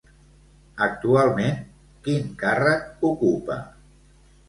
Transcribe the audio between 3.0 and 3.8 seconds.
ocupa?